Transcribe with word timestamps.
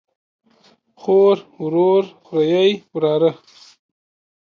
خور، 1.01 1.37
ورور، 1.63 2.03
خوریئ 2.25 2.71
،وراره 2.93 3.31